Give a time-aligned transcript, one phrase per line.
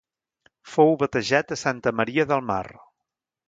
[0.75, 2.61] Fou batejat a Santa Maria del Mar.